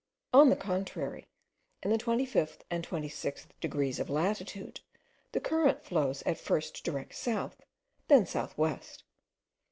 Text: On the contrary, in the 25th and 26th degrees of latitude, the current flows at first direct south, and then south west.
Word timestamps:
On 0.33 0.49
the 0.49 0.55
contrary, 0.55 1.27
in 1.83 1.91
the 1.91 1.97
25th 1.99 2.61
and 2.71 2.83
26th 2.83 3.45
degrees 3.59 3.99
of 3.99 4.09
latitude, 4.09 4.79
the 5.31 5.39
current 5.39 5.83
flows 5.85 6.23
at 6.23 6.39
first 6.39 6.83
direct 6.83 7.13
south, 7.13 7.57
and 7.59 7.65
then 8.21 8.25
south 8.25 8.57
west. 8.57 9.03